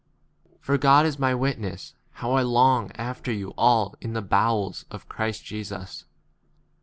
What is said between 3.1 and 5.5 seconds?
you all in [the] bowels of Christ